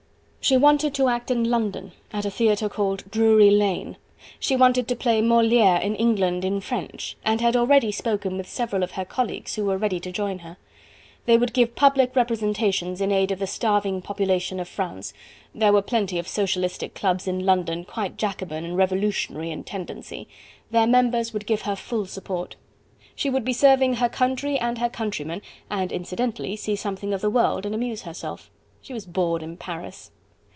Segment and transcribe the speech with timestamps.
[0.43, 3.95] She wanted to act in London, at a theatre called Drury Lane.
[4.39, 8.81] She wanted to play Moliere in England in French, and had already spoken with several
[8.81, 10.57] of her colleagues, who were ready to join her.
[11.25, 15.13] They would give public representations in aid of the starving population of France;
[15.53, 20.27] there were plenty of Socialistic clubs in London quite Jacobin and Revolutionary in tendency:
[20.71, 22.55] their members would give her full support.
[23.15, 27.29] She would be serving her country and her countrymen and incidentally see something of the
[27.29, 28.49] world, and amuse herself.
[28.81, 30.09] She was bored in Paris.